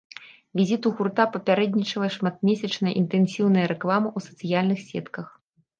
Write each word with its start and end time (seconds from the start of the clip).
Візіту 0.59 0.91
гурта 1.01 1.25
папярэднічала 1.35 2.09
шматмесячная 2.17 2.93
інтэнсіўная 3.03 3.65
рэклама 3.75 4.07
ў 4.17 4.19
сацыяльных 4.29 4.79
сетках. 4.91 5.27